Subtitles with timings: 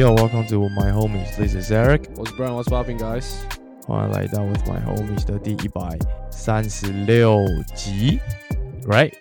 [0.00, 1.36] Yo welcome to my homies.
[1.36, 2.08] This is Eric.
[2.16, 3.34] 我是 Brian，What's popping, guys？
[3.86, 5.82] 欢迎来到 With My Homies 的第一百
[6.30, 7.44] 三十六
[7.74, 8.18] 集
[8.86, 9.12] ，Right？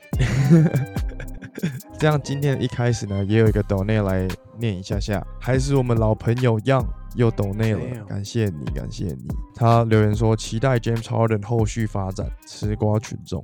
[1.98, 4.26] 这样今天一开始呢，也有一个抖内来
[4.58, 9.28] 念一下下，还是我们老朋友 Young 又抖内了感谢你，感谢你。
[9.56, 13.44] 他留言说期待 James Harden 后续发展，吃瓜群众。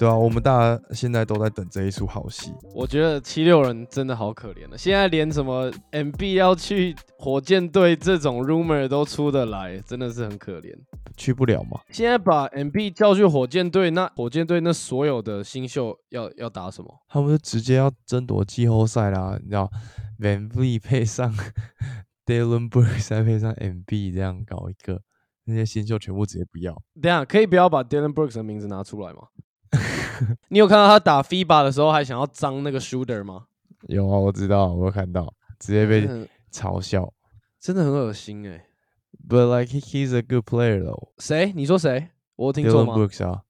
[0.00, 2.54] 对啊，我们大家现在都在等这一出好戏。
[2.74, 10.74] 我觉得七六人真的好可怜了，现在连什么 MB 要去火箭队这种 rumor 都出得来，真的是很可怜。
[11.18, 11.78] 去不了吗？
[11.90, 16.88] 现在把 MB 叫去火箭队，那火箭队那所有的新秀要要打什么？
[17.06, 19.70] 他们就直接要争夺季后赛啦，你知道
[20.18, 21.30] ，Van Vliet 配上
[22.24, 25.02] Dylan Brooks 再配上 MB 这样搞一个，
[25.44, 26.72] 那些新秀全部直接不要。
[27.02, 29.24] 等一下可以不要把 Dylan Brooks 的名字拿出来吗？
[30.48, 33.46] 你有看到他打 FIBA 的时候还想要脏那个 shooter 吗？
[33.88, 36.06] 有啊，我知道，我有看到，直接被
[36.52, 37.12] 嘲笑。
[37.58, 38.66] 真的很恶心哎、
[39.28, 41.10] But like he, he's a good player though.
[41.18, 41.52] 谁？
[41.54, 42.08] 你说谁？
[42.36, 43.42] 我有听错吗 Brooks 啊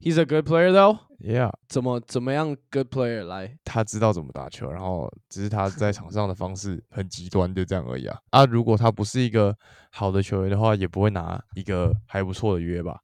[0.00, 0.98] ？He's a good player though。
[1.18, 3.58] ，Yeah，怎么怎么样 good player 来？
[3.64, 8.18] 他知道怎么打球，然后只是他在场上的方式很极端，就这样而已啊。
[8.30, 9.54] 啊，如果他不是一个
[9.90, 13.00] 好的球员的话，也不会拿一个还不错的约吧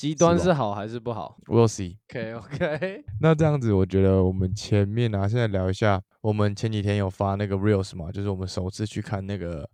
[0.00, 1.98] 极端是好还是不好？We'll see。
[2.08, 9.68] ？OK OK， 那这样子，我觉得我们前面啊，现在聊一下，我们前几天有发那个 reels 嘛，就是我们首次去看那个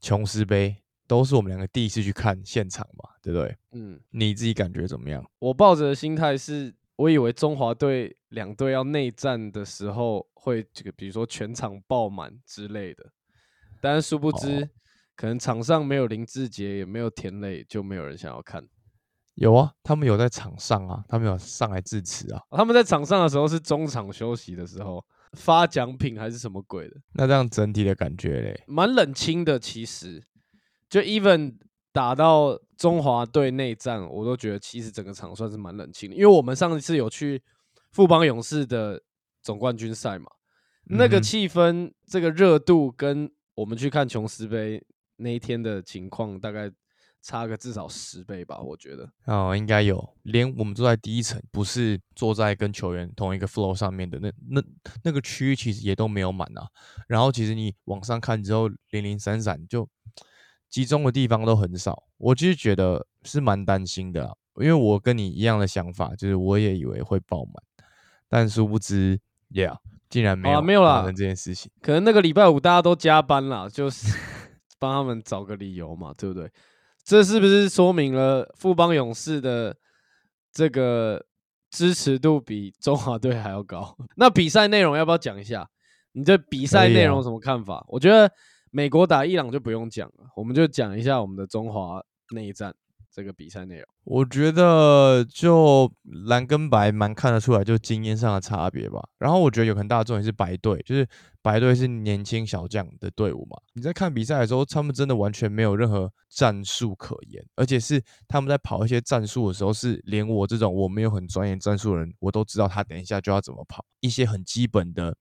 [0.00, 0.74] 琼斯杯，
[1.06, 3.54] 都是我们两个第一次去看现场嘛，对不对？
[3.72, 5.22] 嗯，你自己感觉怎么样？
[5.38, 13.04] 我抱着的心态是，我以为中华队两队要内战的时候会这个，比如说全场爆满之类的，
[13.82, 14.68] 但是殊不知，哦
[15.14, 18.66] 可能场上没有林志杰，也没有田磊，就没有人想要看。
[19.34, 22.42] 有啊，他们有在场上啊，他们有上来致辞啊。
[22.50, 28.62] 他们在场上的时候是中场休息的时候发奖品还是什么鬼的，那这样整体的感觉嘞？
[28.66, 29.58] 蛮冷清的。
[29.58, 30.22] 其实，
[30.88, 31.54] 就 even
[31.92, 36.14] 打到中华队内战，我都觉得其实整个场算是蛮冷清的。
[36.14, 37.42] 因为我们上一次有去
[37.90, 39.02] 富邦勇士的
[39.40, 40.30] 总冠军赛嘛，
[40.84, 44.84] 那个嗯哼气氛、这个热度，跟我们去看琼斯杯
[45.16, 46.70] 那一天的情况，大概
[47.22, 49.08] 差个至少十倍吧，我觉得。
[49.26, 54.62] 哦，应该有，连我们坐在第一层，不是坐在跟球员同一个 flow 上面的那那
[55.04, 56.66] 那个区域，其实也都没有满啊。
[57.06, 59.88] 然后其实你往上看之后，零零散散，就
[60.68, 62.02] 集中的地方都很少。
[62.18, 67.54] 我其实觉得是蛮担心的啊，因为我跟你一样的想法，就是我也以为会爆满，
[68.28, 69.20] 但殊不知
[69.52, 69.76] ，Yeah，
[70.08, 71.70] 竟然没有啊没有啦这件事情。
[71.80, 74.18] 可能那个礼拜五大家都加班啦，就是
[74.80, 76.50] 帮他们找个理由嘛，对不对？
[77.04, 79.76] 这是不是说明了富邦勇士的
[80.52, 81.24] 这个
[81.70, 83.96] 支持度比中华队还要高？
[84.16, 85.68] 那比赛内容要不要讲一下？
[86.12, 87.84] 你对比赛内容有什么看法？
[87.88, 88.30] 我觉得
[88.70, 92.02] 美国打伊朗就不用讲了，我们就讲一下我们的中华
[92.34, 92.74] 内战
[93.12, 93.84] 这个比赛内容。
[94.04, 95.92] 我觉得就
[96.26, 99.00] 蓝跟白蛮看得出来，就经验上的差别吧。
[99.18, 101.06] 然后我觉得有很大的重点是白队，就是
[101.40, 103.56] 白队是年轻小将的队伍嘛。
[103.74, 115.14] 你在看比赛的时候，他们真的完全没有任何战术可言，而且是他们在跑一些战术的时候，是连我这种我没有很专业战术的人，我都知道他等一下就要怎么跑，一些很基本的。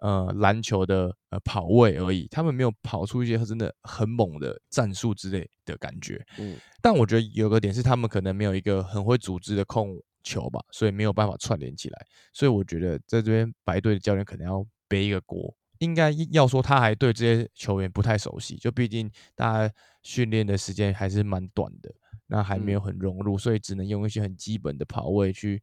[0.00, 6.24] 呃，篮球的呃跑位而已，他们没有跑出一些真的很猛的战术之类的感觉。
[6.38, 12.06] 嗯，但我觉得有个点是，他们可能没有一个很会组织的控球吧，所以没有办法串联起来。
[12.32, 15.54] 所以我觉得在这边白队的教练可能要背一个锅。
[15.80, 21.90] 应该要说他还对这些球员不太熟悉，就毕竟大家训练的时间还是蛮短的，
[22.26, 25.62] 那还没有嗯很融入，所以只能用一些很基本的跑位去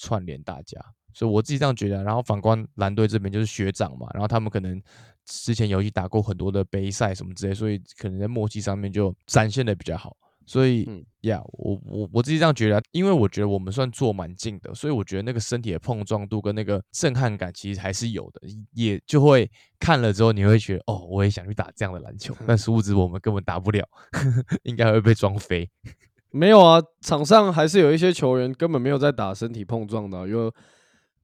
[0.00, 0.80] 串联大家。
[1.12, 2.02] 所以我自己这样觉得啊。
[2.02, 4.80] 然后反观蓝队这边就是学长嘛，然后他们可能
[5.26, 10.16] 之前游戏打过很多的杯赛什么之类，所以可能在默契上面就展现的比较好。
[10.46, 18.40] 所以嗯呀我我我自己这样觉得啊，因为我觉得我们算坐蛮近的，所以我觉得那个身体的碰撞度跟那个震撼感其实还是有的，
[18.72, 19.48] 也就会
[19.78, 23.86] 看了之后你会觉得哦，我也想去打这样的篮球， 但殊不知我们根本打不了，
[24.64, 25.68] 应该会被撞飞。
[26.30, 30.52] 没有啊，场上还是有一些球员根本没有在打身体碰撞的、有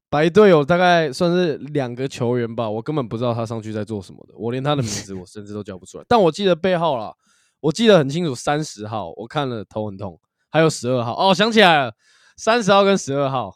[0.09, 7.13] 白队有大概算是两个球员吧，我根本不知道他上去在做什么的，我连他的名字我甚至都叫不出来，但我记得背号了，
[7.59, 10.19] 我记得很清楚，三十号，我看了头很痛，
[10.49, 11.93] 还有十二号，哦，想起来了，
[12.37, 13.51] 三十号跟十二号，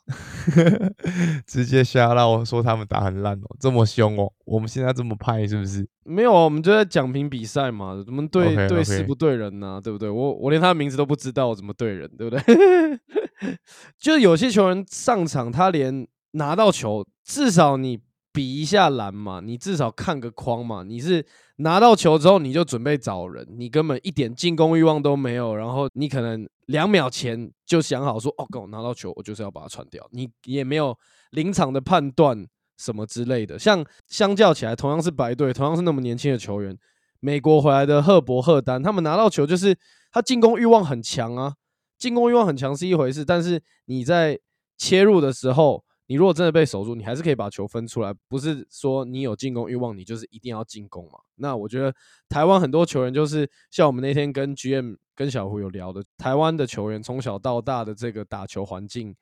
[1.46, 5.88] 直接瞎闹我说他们打很烂哦，这么凶哦，我们现在这么派是不是？
[6.04, 10.10] 没有啊，我们就在讲评比赛嘛，怎么对对事不对人呢、对不对？
[10.10, 12.44] 我我连他的名字都不知道，我怎么对人，对不对？
[14.00, 18.00] 就是有些球员上场，他连拿到球，至少你
[18.34, 20.84] 比一下篮嘛，你至少看个框嘛。
[20.84, 21.26] 你是
[21.58, 30.08] 拿到球之后你就准备找人，你根本一点进攻欲望都没有，然后你可能两秒前就想好说，哦，跟我拿到球，我就是要把它传掉。
[30.12, 30.98] 你也没有
[31.32, 32.48] 临场的判断
[32.78, 33.60] 什么之类的。
[33.60, 36.78] 像相较起来，同样是白队，同样是那么年轻的球员，
[37.20, 39.78] 美国回来的赫伯赫丹，他们拿到球就是
[40.12, 41.54] 他进攻欲望很强啊，
[41.98, 44.40] 进攻欲望很强是一回事，但是你在
[44.78, 45.84] 切入的时候。
[46.12, 51.18] 你如果真的被守住，你还是可以把球分出来，不是说你有进攻欲望，你就是一定要进攻嘛？
[51.36, 51.96] 那我觉得
[52.28, 59.16] 台湾很多球员就是像我们那天跟 GM 跟小胡有聊的，台湾的球员从小到大的这个打球环境，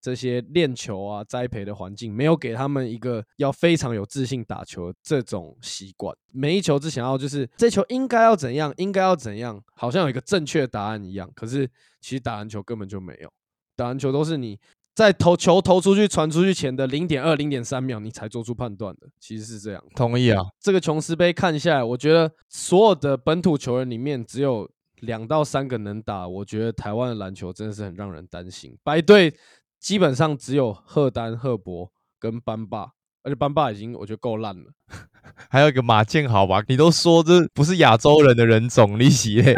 [0.00, 6.12] 这些练球啊、栽培的环境，没有给他们一个要非常有自信打球这种习惯。
[6.32, 11.30] 每一球只想要就是这球应该要怎样，应该要怎样，好像有一个正确答案一样。
[11.36, 13.32] 可是其实打篮球根本就没有，
[13.76, 14.58] 打篮球都是你。
[14.94, 19.82] 在投球投出去、传出去前的零点二、零点三秒，你才做出判断的，其实是这样。
[19.96, 20.42] 同意啊。
[20.60, 24.68] 这个琼斯杯看下来，我觉得所有的本土球员里面，只有
[25.00, 26.28] 两到三个能打。
[26.28, 28.76] 我觉得台湾的篮球真的是很让人担心。
[28.84, 29.34] 白队
[29.80, 31.90] 基本上只有赫丹、赫伯
[32.20, 32.90] 跟班霸，
[33.22, 34.64] 而且班霸已经我觉得够烂了。
[35.48, 39.54] 还有一个马建豪吧，你都说这不是亚洲人的人种，利息嘞？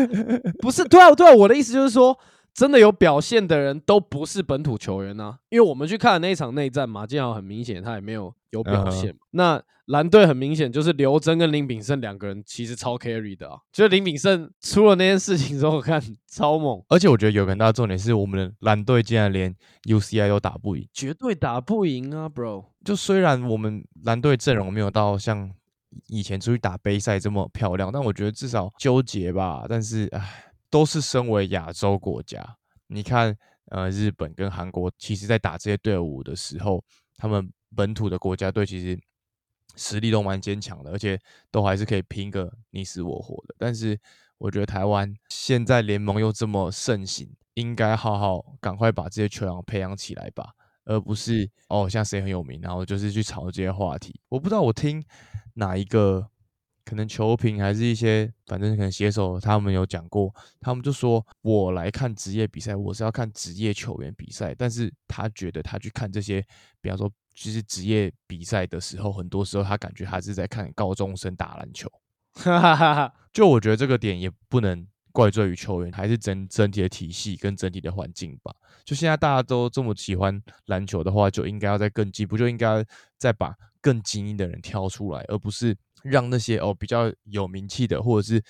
[0.60, 2.18] 不是，对啊，对啊，我的意思就是说。
[2.56, 9.14] 真的有表现的人都不是本土球员呐，因为我们去看那一场内战，马建豪很明显他也没有有表现。
[9.32, 16.82] 那蓝队很明显就是刘真跟林炳胜两个人其实超 carry 的啊，就林炳胜出了那件事情之后，看超猛。
[16.88, 22.64] 而且我觉得有个很大的重点是，我们的蓝队竟然连 UCI 都打不赢，绝对打不赢啊，bro。
[22.82, 25.52] 就虽然我们蓝队阵容没有到像
[26.08, 29.66] 以前出去打杯赛这么漂亮，但我觉得至少纠结吧。
[29.68, 30.42] 但是唉。
[30.76, 32.54] 都是身为亚洲国家，
[32.88, 33.34] 你看，
[33.70, 36.84] 呃，日本跟韩国，其实在打这些队伍的时候，
[37.16, 39.00] 他们本土的国家队其实
[39.74, 41.18] 实力都蛮坚强的，而且
[41.50, 43.54] 都还是可以拼个你死我活的。
[43.56, 43.98] 但是
[44.36, 50.50] 我觉得台湾现在联盟又这么盛行，应该好好赶快把这些球员培养起来吧，
[50.84, 54.20] 而不是哦像谁很有名，然后就是去炒这些话题。
[54.28, 55.02] 我不知道我听
[55.54, 56.28] 哪一个。
[56.86, 66.40] 可能球评还是一些，反正可能写手他们有讲过，他们就说我来看职业比赛，我是要看职业球员比赛，但是他觉得他去看这些，
[66.80, 71.90] 比方说其实职业比赛的时候，很多时候他感觉他是在看高中生打篮球，
[73.34, 78.54] 就我觉得这个点也不能怪罪于球员，还是整整体的体系跟整体的环境吧。
[78.84, 82.84] 就现在大家都这么喜欢篮球的话，就应该要再更进步，就应该
[83.18, 83.52] 再把
[83.86, 85.76] 更精英的人挑出来，而不是。
[86.02, 88.40] 让那些哦比较有名气的，或者是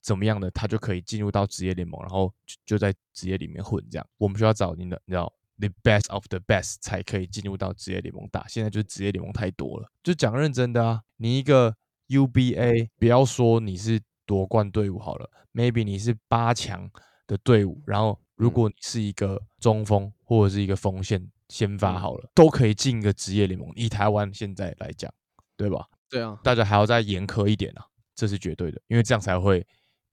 [0.00, 2.32] 怎么样的，他就可以进入到职业联盟，然后
[2.66, 3.80] 就在职业里面混。
[3.88, 8.48] 这样，我们需要找你的，你知道，the best of the best 才可以进入到职业联盟打。
[8.48, 11.02] 现在就是职业联盟太多了，就讲认真的啊。
[11.18, 11.76] 你一个
[12.08, 16.90] UBA，不要说你是夺冠队伍好了，maybe 你是八强
[17.28, 23.70] 的队伍，然后如果你是一个中锋或者是一个锋线先发好了，都可以进一个职业联盟。
[23.76, 25.12] 以台湾现在来讲，
[25.56, 25.86] 对吧？
[26.08, 27.84] 对啊，大家还要再严苛一点啊，
[28.14, 29.66] 这是绝对的，因为这样才会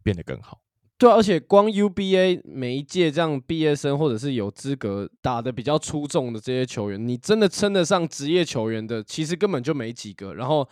[0.03, 0.59] 变得更好。
[0.97, 10.33] 对，而且光 UBA 每一届这样毕业生或者是有资格打的比较出众的这些球员，你真的称得上职业球员的，其实根本就没几个。
[10.33, 10.67] 然后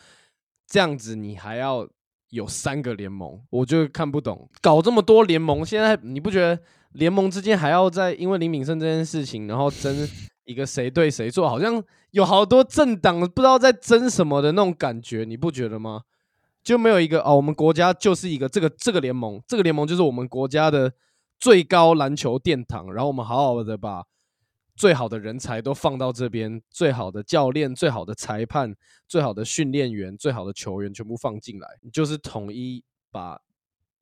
[0.68, 1.88] 这样子你还要
[2.30, 6.62] 有三个联盟，我就看不懂，搞这么多联盟，现在你不觉得
[6.92, 10.08] 联盟之间还要在因为林敏胜这件事情，然后争？
[10.50, 16.01] 一个谁对谁错，好像有好多政党不知道在争什么的那种感觉，你不觉得吗？
[16.63, 20.91] 就没有一个哦，我们国家就是一个这个这个联盟，这个联盟就是我们国家的
[21.39, 24.03] 最高篮球殿堂，然后我们好好的把
[24.75, 28.75] 最好的人才都放到这边，最好的教练、最好的裁判、
[29.08, 33.39] 最好的训练员、最好的球员全部放进来，就是统一把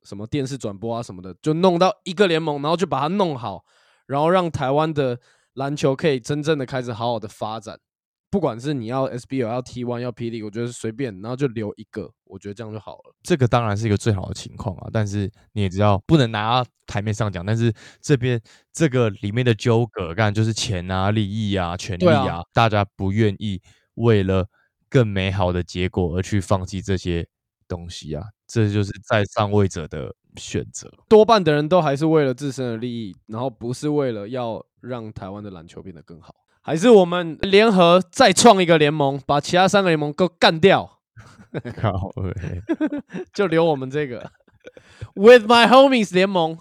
[0.02, 3.62] 什么电视转播啊什么的，就弄到一个联盟，然后就把它弄好，
[4.06, 5.20] 然后让台湾的。
[5.58, 7.76] 篮球可以真正的开始好好的发展，
[8.30, 13.14] 不管是你要 SBL 要 T1 要 PD，我觉得随便，然后就留一个，我觉得这样就好了。
[13.24, 18.40] 这个当然是一个最好的情况啊，但是你也知道不能拿台面上讲，但是这边
[18.72, 23.60] 这个里面的纠葛，干就是钱啊、利益啊、权利啊，大家不愿意
[23.94, 24.46] 为了
[24.88, 27.26] 更美好的结果而去放弃这些
[27.66, 30.92] 东西啊，这就是在上位者的选择。
[31.08, 34.64] 多半的人都还是为了自身的利益，然后不是为了要。
[34.80, 36.32] 让台湾的篮球变得更好，
[36.62, 41.00] 还是我们联合再创一个联盟，把其他三个联盟都干掉？
[41.82, 42.12] 好，
[43.34, 44.30] 就留我们这个
[45.16, 46.56] With My Homies 联盟。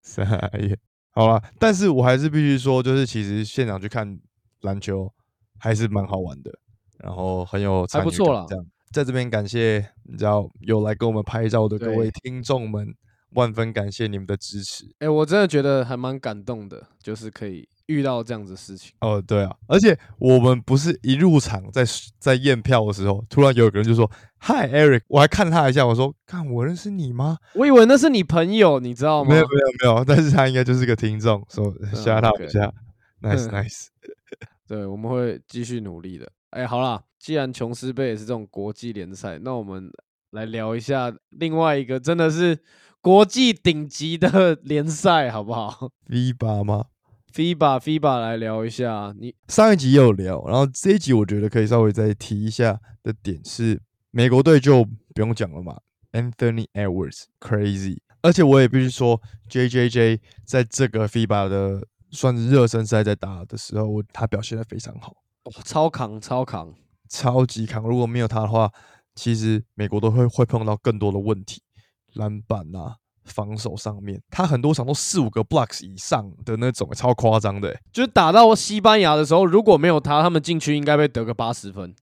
[0.00, 0.22] 啥
[0.60, 0.78] 耶？
[1.10, 4.16] 好了，但是我还是必须说，就是其实现场去看
[4.60, 5.12] 篮球
[5.58, 6.52] 还是蛮好玩的。
[6.98, 8.64] 然后很有还不错啦这样，
[8.94, 12.94] 在这边感谢你知道有来跟我们拍照的各位听众们，
[13.30, 14.84] 万分感谢你们的支持。
[15.00, 18.92] 哎、我真的觉得还蛮感动的，就是可以遇到这样子的事情。
[19.00, 21.82] 哦，对啊，而且我们不是一入场在
[22.20, 24.08] 在验票的时候，突然有个人就说
[24.38, 29.30] ：“Hi Eric。”我还看他一下，我说：“看我认识你吗我以为那是你朋友，你知道？”吗？
[29.30, 32.72] 没有没有没有， 但是他应该就是个听众，说吓他一下
[33.22, 33.86] ，nice 嗯 nice。
[34.68, 36.30] 对，我们会继续努力的。
[36.54, 39.90] 哎，好啦，既然琼斯杯也是这种国际联赛，那我们
[40.30, 42.56] 来聊一下另外一个真的是
[43.00, 46.84] 国际顶级的 联赛，好不好？FIBA 吗
[47.32, 53.82] ？？FIBA FIBA 来聊一下，你上一集也有聊，然后这一集我觉得可以稍微再提一下的点是，
[54.12, 55.80] 美国队就不用讲了嘛
[56.12, 66.74] ，Anthony Edwards crazy，而且我也必须说，J J J 在这个 FIBA 的算是热身赛在打的时候，我他表现的非常好，哦超扛超扛，
[67.08, 67.82] 超级扛。
[67.84, 68.70] 如果没有他的话，
[69.14, 71.62] 其实美国都会会碰到更多的问题，
[72.12, 72.96] 篮板啊。
[73.24, 77.80] 防守上面，他很多场都四五个 blocks 以上的那种，超夸张的欸。
[77.90, 81.94] 就是打到西班牙的时候，如果没有他，他们禁区应该被得个八十分。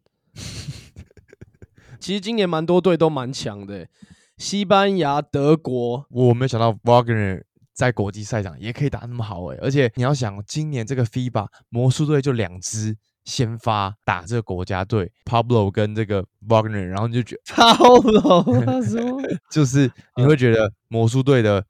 [2.01, 3.89] 其实今年蛮多队都蛮强的欸，
[4.37, 19.01] 西班牙、德国，我没有想到 Wagner 在国际赛场也可以打那么好诶、而且你要想，今年这个 FIBA 魔术队就两支先发打这个国家队，Pablo 跟这个 Wagner，然后你就觉得超了，他说
[19.51, 21.65] 就是你会觉得魔术队的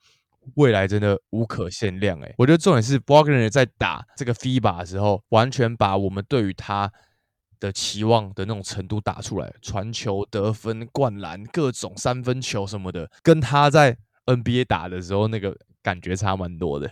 [0.55, 6.91] 未来真的无可限量诶、我觉得重点是 Wagner 在打这个 FIBA 的时候，完全把我们对于他
[7.61, 16.91] 的期望的那种程度打出来，传球、得分、灌篮、各种三分球什么的，跟他在 NBA 打的时候那个感觉差蛮多的。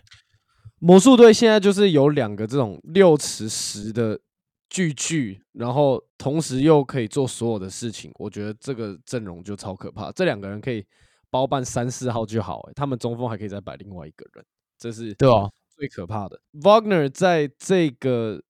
[0.78, 4.20] 魔术队现在就是有两个这种六尺十的
[4.70, 10.10] 巨巨，然后同时又可以做所有的事情，我觉得这个阵容就超可怕。
[10.12, 10.86] 这两个人可以
[11.28, 14.44] 包办三四号就好、欸，他们中锋还可以再摆另外一个人，
[14.78, 16.40] 这是对啊，最可怕的。
[16.52, 18.40] Wagner 在这个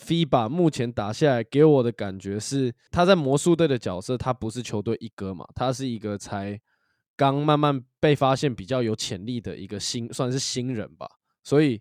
[0.00, 6.58] FIBA 目前打下来，给我的感觉是他在魔术队的角色，他不是球队一哥嘛，他是一个才
[7.16, 11.06] 刚慢慢被发现比较有潜力的一个新，算是新人吧，
[11.44, 11.80] 所以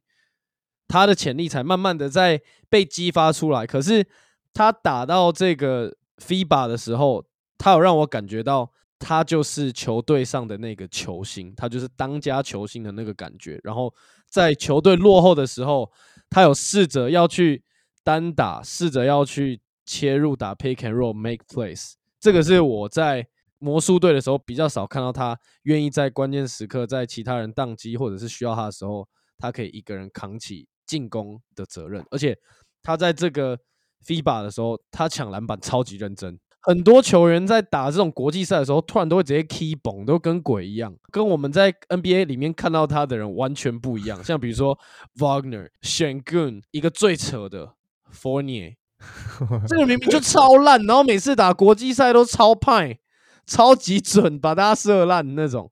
[0.87, 3.65] 他的潜力才慢慢的在被激发出来。
[3.65, 4.05] 可是
[4.53, 7.25] 他打到这个 FIBA 的时候，
[7.57, 13.59] 他有让我感觉到他就是球队上的那个球星，他就是当家球星的那个感觉。
[13.63, 13.93] 然后
[14.29, 15.91] 在球队落后的时候，
[16.29, 17.63] 他有试着要去
[18.03, 21.93] 单打，试着要去切入打 pick and roll make plays。
[22.19, 23.27] 这个是我在
[23.59, 32.37] 魔术队的时候比较少看到他愿意在关键时刻，在其他人宕机或者是需要他的时候，他可以一个人扛起进攻的责任，而且
[32.83, 33.57] 他在这个
[34.05, 36.39] FIBA 的时候，他抢篮板超级认真。
[36.61, 44.23] 很多球员在打这种国际赛的时候，突然都会直接 key 崩，都跟鬼一样，跟我们在 NBA 里面看到他的人完全不一样。
[44.23, 44.75] 像比如说
[45.19, 47.73] Wagner、Shangun，一个最扯的
[48.11, 48.75] Fournier，
[49.69, 52.97] 这个明明就超烂，然后每次打国际赛都超派，
[53.45, 55.71] 超级准，把大家射烂那种，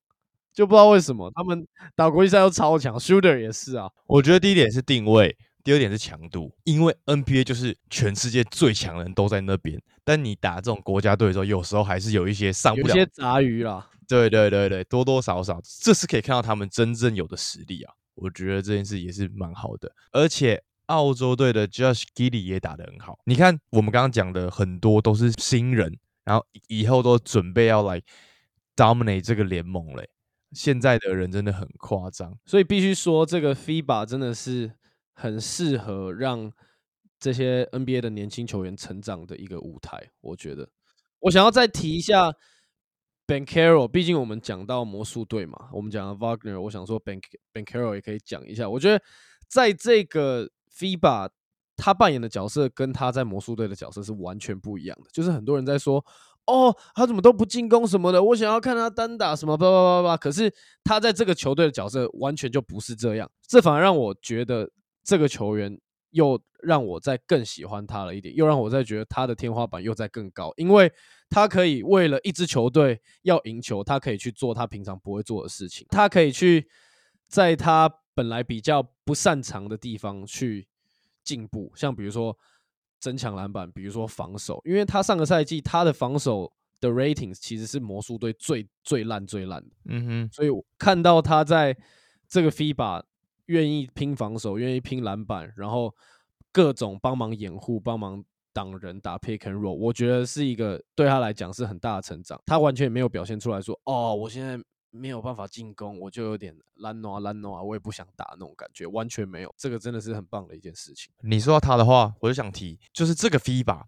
[0.54, 13.90] 就不知道为什么他们打国际赛都超强，Shooter 也是啊，我觉得第一点是定位，第二点是强度，因为 NBA 就是全世界最强的人都在那边，但你打这种国家队的时候，有时候还是有一些上不了有一些杂鱼啦。
[14.08, 17.94] 对对对对，多多少少，这是可以看到他们真正有的实力啊。
[18.16, 23.18] 我觉得这件事也是蛮好的，而且澳洲队的 Josh Giddey 也打得很好。
[23.26, 28.00] 你看，我们刚刚讲的很多都是新人，然后以后都准备要来
[28.76, 30.08] dominate 这个联盟嘞。
[30.54, 34.72] 现在的人真的很夸张，所以必须说，这个 FIBA 真的是
[35.14, 36.52] 很适合让
[37.20, 40.12] 这些 NBA 的年轻球员成长的一个舞台。
[40.22, 40.70] 我觉得，
[41.20, 42.32] 我想要再提一下
[43.26, 47.20] Ben Carroll，毕竟我们讲到魔术队嘛，我们讲到 Wagner，我想说 Ben
[47.52, 48.70] Ben Carroll 也可以讲一下。
[48.70, 49.02] 我觉得
[49.48, 51.30] 在这个 FIBA，
[51.78, 55.10] 他扮演的角色跟他在魔术队的角色是完全不一样的。
[55.12, 56.06] 就是很多人在说，
[56.46, 60.18] 哦，他怎么都不进攻什么的，我想要看他单打什么叭叭叭叭。
[60.18, 64.70] 可是他在这个球队的角色完全就不是这样，这反而让我觉得
[65.04, 65.80] 这个球员
[66.12, 70.92] 又让我再更喜欢他了一点，又让我再觉得他的天花板又在更高，因为
[71.30, 76.68] 他可以为了一支球队要赢球，他可以去做他平常不会做的事情，他可以去
[77.28, 80.68] 在他本来比较不擅长的地方去
[81.24, 82.38] 进步，像比如说
[83.04, 91.76] 增强篮板，比如说防守，因为他上个赛季他的防守的 ratings 其实是魔术队最最烂最烂的，嗯哼，所以我看到他在
[92.30, 93.04] 这个 FIBA
[93.48, 95.94] 愿意拼防守，愿意拼篮板，然后
[96.54, 102.42] 各种帮忙掩护、帮忙挡人打 pick and roll，我觉得是一个对他来讲是很大的成长。
[102.46, 104.58] 他完全没有表现出来说，哦，我现在
[104.96, 109.54] 没有办法进攻，我就有点懒惰懒惰啊，我也不想打那种感觉，完全没有。
[109.58, 111.12] 这个真的是很棒的一件事情。
[111.22, 113.82] 你说到他的话，我就想提，就是这个 FIBA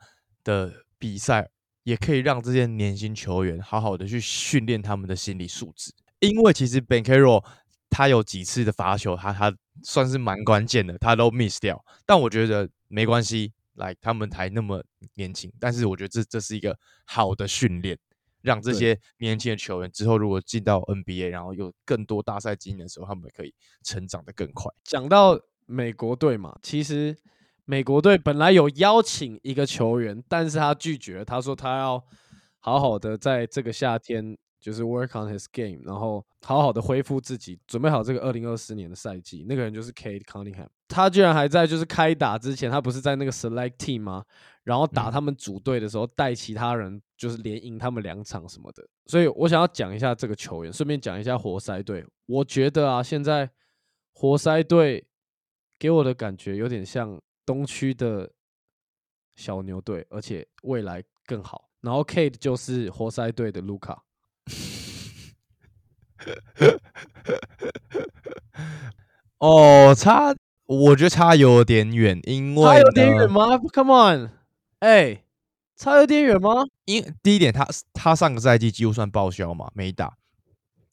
[0.43, 1.51] 的比赛
[1.83, 7.45] 也可以让这些年轻球员好好的去训练他们的心理素质，因为其实 Ben Caro
[7.89, 11.85] 他有几次的罚球，他他算是蛮关键的，他都 miss 掉。
[12.07, 14.83] 但我觉得没关系，来他们还那么
[15.13, 17.95] 年轻，但是我觉得这这是一个好的训练，
[18.45, 24.71] 让这些年轻的球员之后如果进到 NBA，然后有更多大赛经验的时候，他们可以成长的更快。
[24.83, 27.17] 讲到美国队嘛，其实
[27.65, 32.01] 美国队本来有邀请一个球员，但是他拒绝，他说他要
[32.59, 39.43] 好好的在这个夏天就是 work on his game，然后好好的恢复自己，准备好这个二零二四年的赛季。
[39.47, 44.23] 那个人就是 Kate Cunningham，他居然还在就是开打之前，他不是在那个 select team 吗？
[44.65, 48.85] 然后打嗯他们组队的时候，带其他人就是连赢他们两场什么的。
[49.05, 52.05] 所以我想要讲一下这个球员，顺便讲一下活塞队。
[52.25, 53.49] 我觉得啊，现在
[54.11, 55.07] 活塞队
[55.79, 58.29] 给我的感觉有点像东区的
[59.35, 61.69] 小牛队，而且未来更好。
[61.81, 64.03] 然后 Kate 就是活塞队的卢卡，
[69.37, 74.31] 哦，差，我觉得差有点远，因为差有点呢远吗？Come on，
[74.79, 75.23] 哎、
[75.75, 76.65] 差有点远吗？
[76.85, 80.15] 因第一点，他他上个赛季几乎算报销嘛，没打。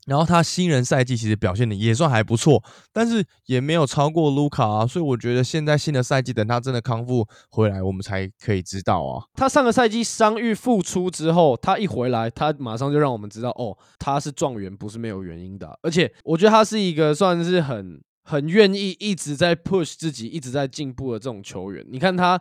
[0.04, 2.60] 然后他新人赛季其实表现的也算还不错，
[2.92, 9.24] 但是也没有超过卢卡啊，所以我觉得现在新的赛季等他真的康复回来，我们才可以知道啊。
[9.34, 15.74] 他上个赛季伤愈复出之后，他一回来，他马上就让我们知道，哦，他是状元，不是没有原因的啊。
[15.82, 21.86] 而且我觉得他是一个算是很很愿意一直在 push 自己、一直在进步的这种球员。
[21.88, 22.40] 你看他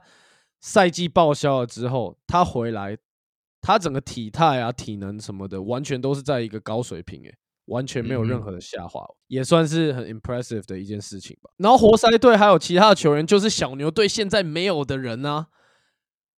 [0.61, 2.97] 赛季报销了之后，他回来，
[3.59, 11.49] 他整个体态啊、体能什么的，完全都是在一个高水平，诶，完全没有任何的下滑，也算是很 impressive 的一件事情吧。
[11.57, 15.47] 然后活塞队还有其他的球员，就是小牛队现在没有的人啊。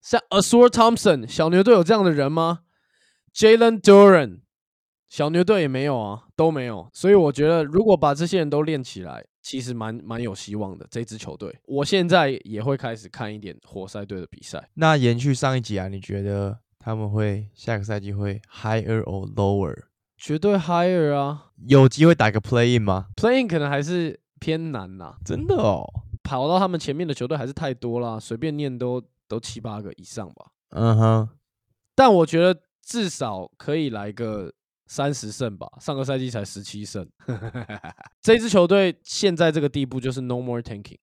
[0.01, 2.61] 像 Asur Thompson，小牛队有这样的人吗
[3.35, 4.41] ？Jalen Duran，
[5.09, 6.91] 小牛队也没有啊，都没有。
[6.93, 10.87] 所以我觉得，如果把这些人都练起来，其实蛮蛮有希望的。
[10.91, 14.71] 这支球队，我现在也会开始看一点活塞队的比赛。
[14.75, 19.77] 那延续上一集啊，你觉得他们会下个赛季会 higher or lower？
[20.17, 25.85] 绝对 higher 啊有机会打个 play in 吗？，Playing 可能还是偏难呐、真的哦，
[26.23, 30.53] 跑到他们前面的球队还是太多啦，随便念都都七八个以上吧。
[30.71, 31.29] 嗯哼，
[31.97, 34.53] 但我觉得至少可以来个
[34.87, 37.09] 三十胜吧，上个赛季才十七胜。
[38.21, 40.99] 这支球队现在这个地步就是 no more tanking。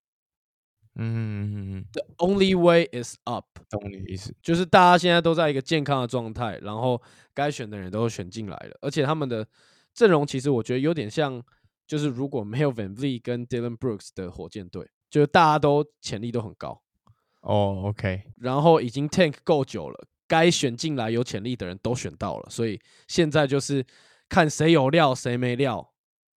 [1.02, 4.36] 嗯 The only way is up，懂你的意思。
[4.42, 7.02] 就是大家现在都在一个健康的状态，然后
[7.34, 9.48] 该选的人都选进来了，而且他们的
[9.94, 11.42] 阵容其实我觉得有点像，
[11.88, 16.82] 就是如果没有 Van Vliet 跟 Dylan Brooks 的火箭队，就是大家都潜力都很高，
[17.42, 23.84] 哦，OK，然后已经 tank 够久了，该选进来有潜力的人都选到了，所以现在就是
[24.30, 25.90] 看谁有料，谁没料，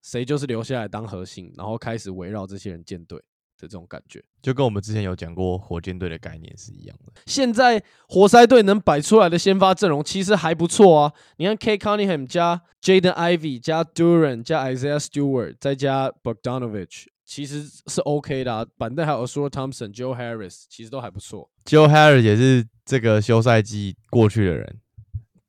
[0.02, 4.24] 谁就是留下来当核心，然后开始围绕这些人建队的这种感觉。
[4.40, 7.12] 就跟我们之前有讲过火箭队的概念是一样的。
[7.26, 11.12] 现在活塞队能摆出来的先发阵容其实还不错啊。
[11.36, 18.66] 你看 K Cunningham 加 Jaden Ivy 加 Duran 加 Isaiah Stewart 再加 Bogdanovich，其实是 OK 的、啊。
[18.76, 21.50] 板凳还有 Asura Thompson、Joe Harris，其实都还不错。
[21.64, 24.80] Joe Harris 也是这个休赛季过去的人。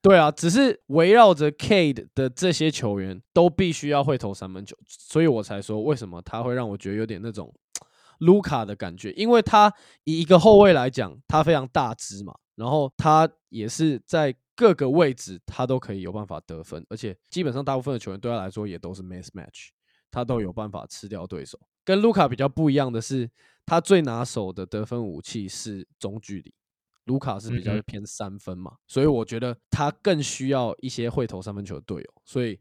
[0.01, 7.53] 对啊，只是围绕着 Cade 的这些球员都必须要会投三分球，所以我才说为什么他会让我觉得有点那种
[8.19, 19.69] 卢卡的感觉，因为他以一个后卫来讲，他非常大只嘛，然后他也是在各个位置他都可以有办法得分，而且基本上大部分的球员对他来说也都是 mismatch，
[20.13, 21.59] 他都有办法吃掉对手。
[21.83, 23.29] 跟卢卡比较不一样的是，
[23.65, 26.53] 他最拿手的得分武器是中距离。
[27.05, 32.09] 卢卡是比较偏三分嘛，所以我觉得他更需要一些会投三分球的队友。
[32.23, 32.57] 所以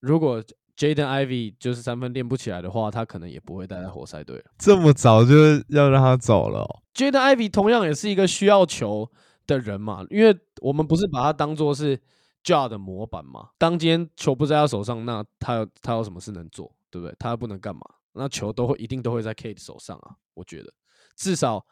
[0.00, 0.42] 如果
[0.76, 4.44] Jaden Ivy 就是三分练不起来的话，他可能也不会待在活塞队了。
[4.58, 5.34] 这么早就
[5.68, 9.10] 要让他走了、哦？Jaden Ivy 同样也是一个需要球
[9.46, 11.98] 的人嘛，因为我们不是把他当做是
[12.46, 13.50] Ja 的模板嘛。
[13.58, 17.14] 当今天球不在他手上，那他有他有什么事能做，对不对？
[17.18, 17.82] 他不能干嘛？
[18.12, 20.16] 那球都会一定都会在 Kate 手上啊。
[20.32, 20.72] 我觉得
[21.16, 21.66] 至少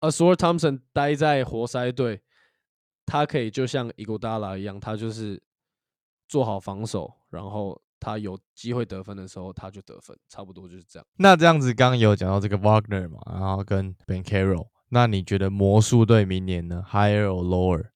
[0.00, 2.22] Asor Thompson 待在活塞队，
[3.06, 5.42] 他可以就像 Iguodala 一样，他就是
[6.28, 11.06] 做好防守，然后他有机会得分的时候他就得分，差不多就是这样。
[11.16, 17.90] 那这样子，刚刚有讲到这个 Wagner 嘛，然后跟 Ben Caro，那你觉得魔术队明年呢？Higher or lower？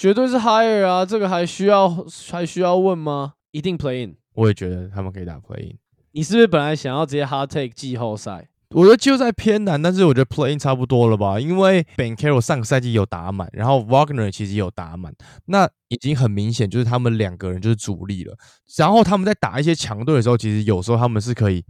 [0.00, 3.34] 绝对是 higher 啊，这个还需要还需要问吗？
[3.50, 4.16] 一定 play in。
[4.32, 5.76] 我也觉得他们可以打 play in。
[6.12, 8.48] 你是不是本来想要直接 hard take 季后赛？
[8.70, 15.12] 我觉得季后赛偏难，但是我觉得 play in 差不多了吧，因为 Ben Carroll 上个赛季有打满，然后 Wagner 其实有打满，
[15.44, 18.34] 那已经很明显就是他们两个人就是主力了。
[18.78, 21.62] 然后他们在打一些强队的时候，其实有时候他们是可以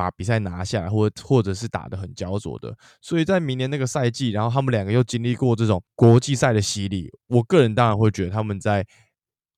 [0.00, 2.74] 把比赛拿下来，或或者是打得很焦灼的。
[3.02, 8.82] 所以在明年那个赛季，然后他们两个又经历过这种国际赛的洗礼，我个人当然会觉得他们在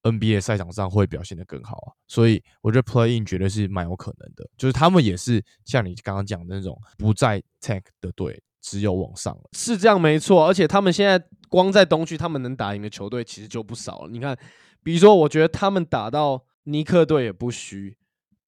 [0.02, 1.94] NBA 赛场上会表现得更好啊。
[2.08, 9.42] 所以我觉得 play in 绝对是蛮有可能的，就是他们也是像你刚刚讲的那种不在 tank 的队，只有往上了。
[9.52, 14.10] 是这样没错，而且他们现在光在东区，他们能打赢的球队其实就不少了。
[14.10, 14.36] 你看，
[14.82, 17.96] 比如说，我觉得他们打到尼克队也不虚，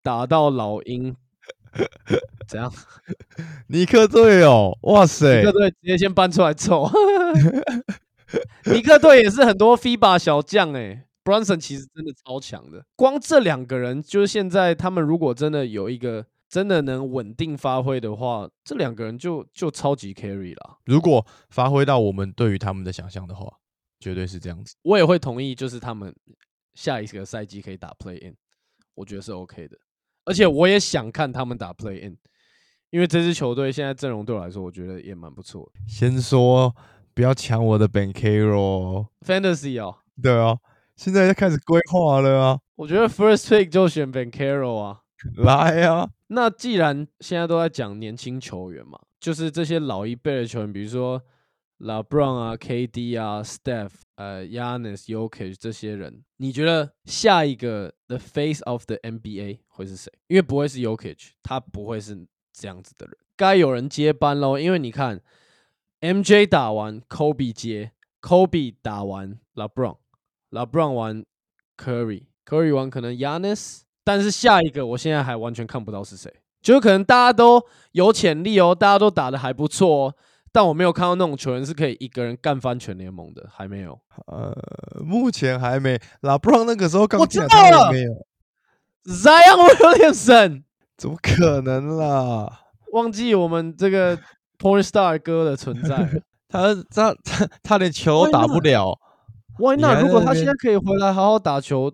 [0.02, 1.14] 打到老鹰
[2.46, 2.72] 怎样？
[3.68, 5.52] 尼克队哦，哇塞尼克！
[5.52, 6.88] 队直接先搬出来凑。
[8.66, 12.84] 尼克队也是很多 FIBA 小将哎、，Bronson 其实真的超强的。
[12.96, 20.78] 光这两个人，就是现在他们如果真的有一个真的能稳定发挥的话，这两个人就就超级 carry 啦。
[20.84, 23.58] 如果发挥到我们对于他们的想象的话，
[24.00, 24.74] 绝对是这样子。
[24.82, 26.14] 我也会同意，就是他们
[26.74, 28.36] 下一个赛季可以打 Play In，
[28.94, 29.78] 我觉得是 OK 的。
[30.24, 32.16] 而且我也想看他们打 Play In，
[32.90, 35.80] 因为这支球队现在阵容对我来说，我觉得也蛮不错的。
[35.86, 36.74] 先说
[37.14, 40.56] 不要抢我的 Ben Carroll，哦 Fantasy 哦，对啊，
[40.96, 45.00] 现在在开始规划了啊，我觉得 First Pick 就选 Ben Carroll 啊。
[45.36, 51.22] 来啊，那既然现在都在讲年轻球员嘛，就是这些老一辈的球员，比如说
[51.80, 60.12] LeBron 啊、KD 啊、Steph、呃 Yanis、Yokic 这些人，你觉得下一个 The Face of the NBA 会是谁？
[60.28, 64.58] 因为不会是 Yokic，他不会是这样子的人，该有人接班喽。
[64.58, 65.20] 因为你看
[66.00, 71.24] ，MJ 打完，Kobe 接，Kobe 打完，LeBron，LeBron 完
[71.76, 73.80] Curry，Curry 完可能 Yanis。
[74.06, 80.14] 但是下一个，我现在还完全看不到是谁，就可能大家都有潜力哦，大家都打得还不错哦，
[80.54, 83.98] 但我没有看到那种球员是可以一个人干翻全联盟的，还没有。
[84.28, 84.56] 呃，
[85.04, 86.00] 目前还没。
[86.20, 88.26] 拉布朗那个时候刚我进来，知道了他也没有
[89.06, 90.62] ，Zion Williamson，
[90.96, 92.60] 怎么可能啦？
[92.92, 94.16] 忘记我们这个
[94.56, 96.22] Porn Star 哥的存在。
[96.48, 98.96] 他他他他连球都打不了
[99.58, 100.00] ，Why not？
[100.00, 101.92] 如果他现在可以回来好好打球，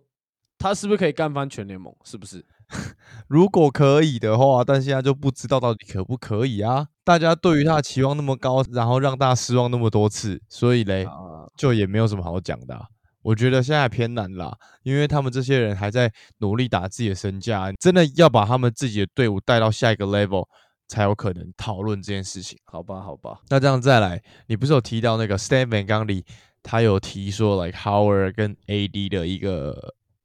[0.58, 1.96] 他是不是可以干翻全联盟？
[2.04, 2.44] 是不是？
[3.26, 6.88] 如果可以的话，但现在就不知道到底可不可以啊。
[7.10, 12.86] 大家对于他的期望那么高，然后让大家失望那么多次，所以嘞，啊，就也没有什么好讲的啊、
[13.22, 20.46] 我觉得现在偏难啦，因为他们这些人还在努力打自己的身价，真的要把他们自己的队伍带到下一个 level，
[20.86, 22.56] 才有可能讨论这件事情。
[22.64, 26.24] 好吧，好吧，那这样再来，你不是有提到那个 Stan Van Gundy，
[26.62, 29.72] 他有提说 like Howard 跟 AD 的一个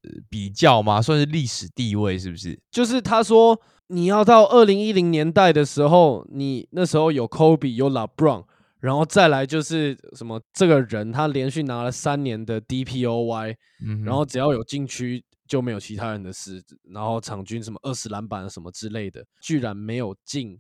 [0.04, 1.02] 呃比较吗？
[1.02, 2.60] 算是历史地位是不是？
[2.70, 8.46] 就是他说你要到二零一零年代的时候，你那时候有 Kobe 有 LeBron，
[8.80, 20.60] 然后再来就是什么这个人他连续拿了三年的 DPOY，嗯，然后只要有禁区就没有其他人的事，然后场均什么二十篮板什么之类的，居然没有进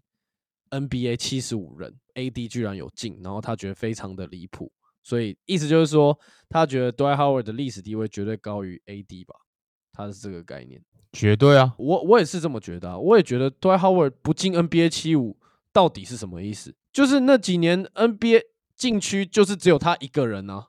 [0.70, 4.72] NBA 七十五人，AD 居然有进，然后他觉得非常的离谱，
[5.04, 6.18] 所以意思就是说，
[6.50, 9.36] 他觉得 Dwight Howard 的历史地位绝对高于 AD 吧，
[9.96, 10.82] 他是这个概念。
[11.14, 15.38] 绝对啊，我我也是这么觉得啊，我也觉得 Dwight Howard 不进 NBA 七五
[15.72, 16.76] 到底是什么意思？
[16.92, 18.42] 就是那几年 NBA
[18.76, 20.68] 禁区就是只有他一个人啊，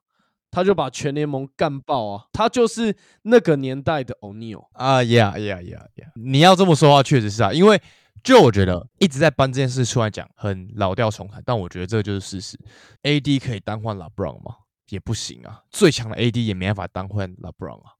[0.50, 4.68] 他就把全联盟干爆啊，他就是那个年代的 O'Neal。
[4.72, 7.82] 啊，Yeah Yeah Yeah Yeah，你要这么说的话，确实是啊，因为
[8.22, 12.56] 就我觉得一直在搬这件事出来讲，很老调重弹，但我觉得这就是事实。
[13.02, 14.54] AD 可以单换 LeBron 吗？
[14.90, 17.92] 也不行啊，最强的 AD 也没办法单换 LeBron 啊，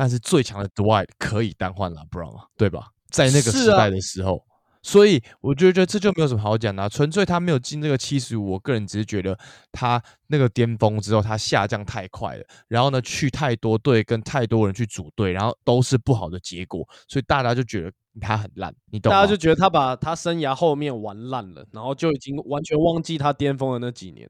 [0.00, 2.88] 但是最强的 Dwight 可以单换 LeBron 啊，对吧？
[3.10, 4.42] 在那个时代的时候。
[4.82, 9.38] 所以我就觉得这就没有什么好讲的、啊，纯粹他没有进这个七十五，我个人只是觉得
[9.70, 19.18] 他那个巅峰之后，他下降太快了，然后呢去太多队跟太多人去组队，然后都是不好的结果，所以大家就觉得他很烂，你懂吗？
[19.18, 24.26] 大家就觉得他把他生涯后面玩烂了，然后就已经完全忘记他巅峰的那几年。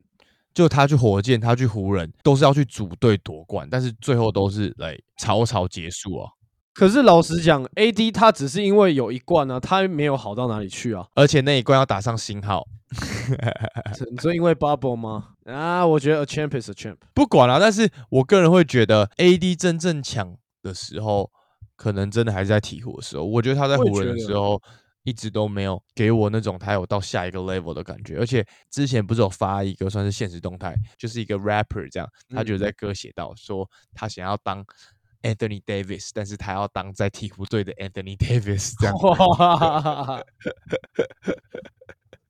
[0.53, 6.31] 就他去火箭，他去湖人，都是要去组队夺冠，但是最后都是来草草结束啊。
[6.73, 11.07] 可是老实讲，AD 他只是因为有一冠啊，他没有好到哪里去啊。
[11.15, 12.67] 而且那一冠要打上星号，
[14.11, 15.31] 你说因为 bubble 吗？
[15.45, 16.97] 啊，我觉得 a champ is a champ。
[17.13, 21.31] 不管了、但是我个人会觉得，AD 真正强的时候，
[21.77, 23.25] 可能真的还是在鹈鹕的时候。
[23.25, 24.63] 我觉得他在湖人的时候，
[25.03, 28.19] 一直都没有给我那种他有到下一个 level 的感觉。
[28.19, 34.65] 而且之前不是有发一个算是现实动态，就是一个 rapper 这样，他就在歌写到说他想要当
[35.23, 38.95] Anthony Davis，但是他要当在鹈鹕队的 Anthony Davis 这样。
[38.97, 40.23] 哇，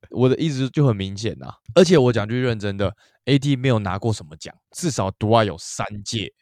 [0.09, 2.93] 我的意思就很明显呐、而且我讲句认真的
[3.25, 6.33] ，AD 没有拿过什么奖，至少独爱有三届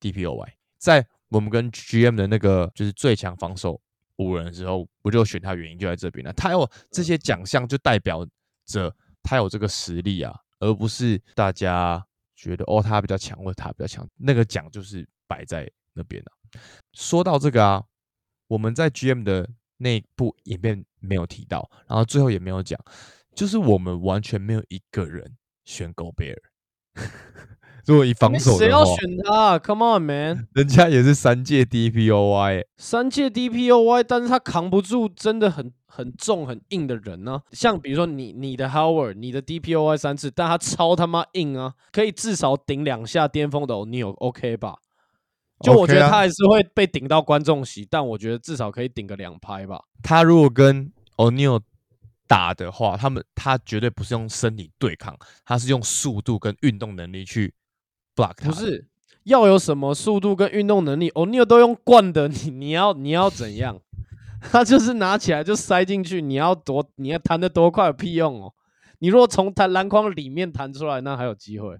[0.00, 0.48] DPOY。
[0.78, 3.78] 在我们跟 GM 的那个就是最强防守
[4.22, 6.32] 五人的时候，我就选他原因就在这边了。
[6.34, 8.26] 他有这些奖项，就代表
[8.66, 12.04] 着他有这个实力啊，而不是大家
[12.36, 16.32] 觉得哦他比较强或者他比较强，那个奖就是摆在那边了、
[16.92, 17.82] 说到这个啊，
[18.46, 22.78] 我们在 GM 的内部影片没有提到，然后最后也没有讲，
[23.34, 26.42] 就是我们完全没有一个人选狗贝尔。
[27.86, 44.76] 如果以防守谁要，选他啊？Come on man，人家也是三届 DPOY，欸三届 DPOY，但是他扛不住真的很很重很硬的人呢、像比如说你你的 Howard，你的 DPOY 三次，但他超他妈硬啊，可以至少顶两下巅峰的 O'Neal OK 吧？
[45.60, 49.80] 就我觉得他还是会被顶到观众席，但我觉得至少可以顶个两拍吧。
[50.02, 51.60] 他如果跟 O'Neal
[52.26, 57.52] 打的话，他们他绝对不是用身体对抗，他是用速度跟运动能力去
[58.14, 58.50] block 他。
[58.50, 58.86] 不是
[59.24, 63.80] 要有什么速度跟运动能力，O'Neal 都用惯的，你你要你要怎样？
[64.50, 68.52] 他就是拿起来就塞进去，你要多你要弹的多快有屁用哦！
[68.98, 71.76] 你如果从弹篮筐里面弹出来，那还有机会。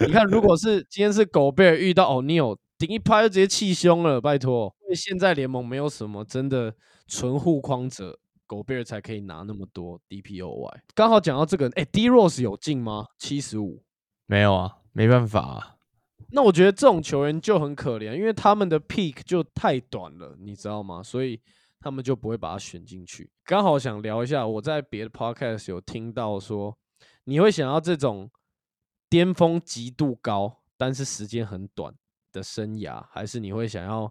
[0.00, 4.74] 你看，如果是今天是狗贝尔遇到 O'Neal，顶一拍就直接气胸了，拜托！
[4.82, 6.74] 因为现在联盟没有什么真的
[7.08, 10.74] 纯护框者，狗贝尔才可以拿那么多 DPOY。
[10.94, 13.06] 刚好讲到这个，哎，D Rose 有进吗？
[13.18, 13.82] 七十五。
[14.26, 15.76] 没有啊，没办法啊。
[16.30, 21.02] 那我觉得这种球员就很可怜，因为他们的 peak 就太短了，你知道吗？
[21.02, 21.38] 所以
[21.78, 23.30] 他们就不会把他选进去。
[23.44, 26.78] 刚好想聊一下，我在别的 podcast 有听到说，
[27.24, 28.30] 你会想要这种
[29.10, 31.94] 巅峰极度高，但是时间很短
[32.32, 34.10] 的生涯，还是你会想要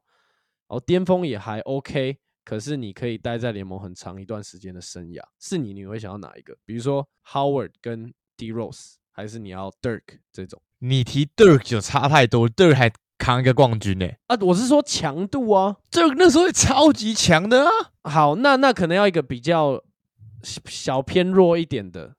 [0.67, 5.21] 哦巅峰也还 OK，可是你可以待在联盟很长一段时间的生涯？
[5.39, 6.55] 是你，你会想要哪一个？
[6.63, 10.61] 比如说 Howard 跟 D Rose，还是你要 Dirk 这种？
[10.79, 15.77] 你提 Dirk 就差太多，Dirk 还扛一个冠军呢、啊，我是说强度啊。
[15.89, 17.71] Dirk 那时候也超级强的啊。
[18.03, 19.81] 好，那那可能要一个比较
[20.43, 22.15] 小小偏弱一点的，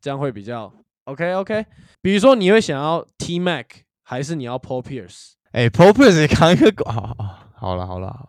[0.00, 0.72] 这样会比较
[1.04, 1.64] OK OK。
[2.02, 3.66] 比如说你会想要 T Mac，
[4.02, 5.34] 还是你要 Paul Pierce？
[5.52, 6.92] 哎、p a u l Pierce 也扛一个冠，
[7.54, 8.28] 好了好了好了，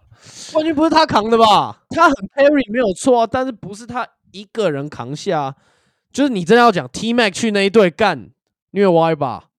[0.53, 1.81] 冠军不是他扛的吧？
[1.89, 5.55] 他很 carry 没有错啊，但是不是他一个人扛下、啊？
[6.11, 8.31] 就是你真的要讲 T Mac 去那一队干
[8.71, 9.49] 虐歪吧？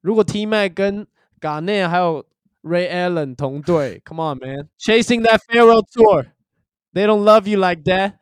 [0.00, 1.06] 如果 T Mac 跟
[1.40, 2.24] Garnett 还有
[2.62, 8.14] Ray Allen 同队，Come on man，chasing that farewell tour，they don't love you like that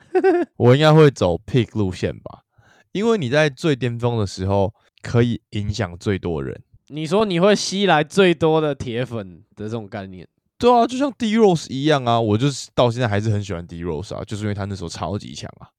[0.56, 2.44] 我应该会走 pick 路线吧，
[2.92, 6.62] 因为你在最巅峰的时候可以影响最多人。
[6.88, 10.26] 你说你会吸来最多的铁粉的这种概念，
[10.59, 15.70] 对啊，就像 D Rose 一样啊，我就是到现在还是很喜欢 D Rose 啊，就是因为他那时候超级强啊。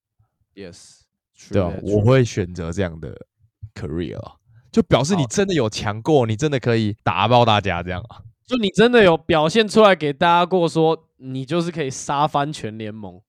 [0.56, 1.01] Yes，
[1.50, 3.16] 对啊，我会选择这样的
[3.74, 4.36] career 啊，
[4.72, 8.22] 就表示你真的有强过，你真的可以打爆大家这样啊。
[8.46, 13.22] 就你真的有表现出来给大家过，说你就是可以杀翻全联盟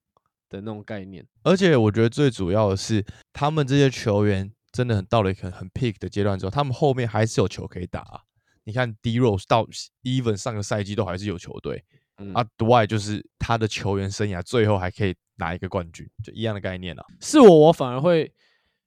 [0.49, 1.25] 的那种概念。
[1.45, 8.21] 而且我觉得最主要的是，他们这些球员真的很到了一个很 peak 的阶段之后，他们后面还是有球可以打啊、
[8.65, 9.65] 你看 D Rose 到
[10.03, 11.85] even 上个赛季都还是有球队、
[12.19, 17.05] 嗯啊 d w i 就是他的球员生涯最后还可以拿一个冠军，就一样的概念啊。
[17.21, 18.33] 是我，我反而会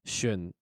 [0.04, 0.54] 选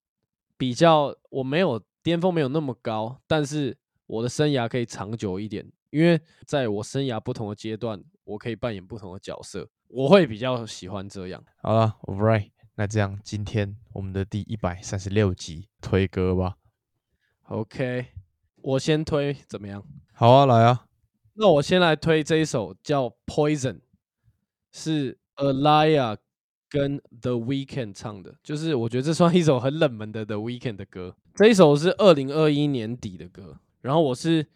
[0.57, 11.43] 比较我没有巅峰没有那么高，但是我的生涯可以长久一点，因为在我生涯不同的阶段，我可以扮演不同的角色，我会比较喜欢这样。
[11.61, 16.57] 好了 right，那这样今天我们的第一百三十六集推歌吧。
[17.43, 18.07] OK，
[18.61, 19.83] 我先推怎么样？
[20.13, 20.85] 好啊，来啊。
[21.35, 23.73] 那我先来推这一首叫《Poison》，
[24.71, 25.17] 是
[25.51, 26.15] Alaya
[26.69, 31.15] 跟 The Weeknd 唱的，就是我觉得这算一首很冷门的 The Weeknd 的歌。
[31.35, 34.47] 这一首是二零二一年底的歌，然后我是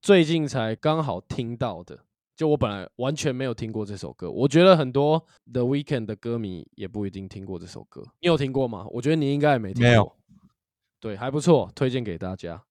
[0.00, 1.98] 最近才刚好听到的，
[2.36, 4.30] 就我本来完全没有听过这首歌。
[4.30, 8.86] 我觉得很多 The Weeknd 的歌迷也不一定听过这首歌，你有听过吗？
[8.90, 9.88] 我觉得你应该也没听过。
[9.88, 10.12] 没有
[11.00, 12.62] 对，还不错，推荐给大家。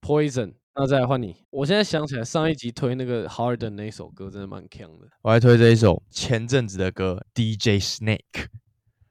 [0.00, 1.34] Poison，那再来换你。
[1.48, 5.08] 我现在想起来上一集推那个 Harden 那首歌，真的蛮强的。
[5.22, 8.48] 我还推这一首前阵子的歌，DJ Snake。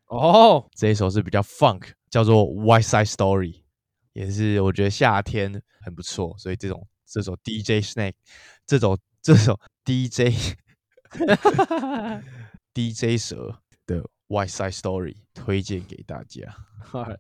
[0.06, 3.54] 哦，这一首是比较 funk，叫做《White Side Story》，
[4.14, 8.14] 也是我觉得夏天很不错，所以这种这首 DJ Snake，
[8.68, 10.56] 这首这首 DJ
[12.76, 16.56] DJ 蛇的《White Side Story》推荐给大家。
[16.94, 17.18] Alright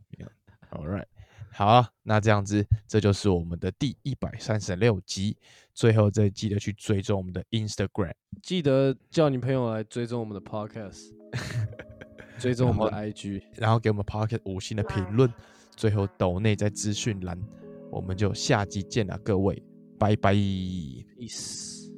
[0.70, 1.08] All right，
[1.56, 5.38] 好啊，那这样子，这就是我们的第一百三十六集。
[5.74, 11.12] 最后再记得去追踪我们的 Instagram，记得叫你朋友来追踪我们的 Podcast，
[12.40, 13.42] 追踪我们的然 IG。
[13.56, 15.34] 然后给我们 Podcast 五星的评论。
[15.78, 17.38] 最后抖内在资讯栏，
[17.92, 19.62] 我们就下集见了，各位，
[20.00, 20.34] 拜拜。
[20.34, 21.92] Peace。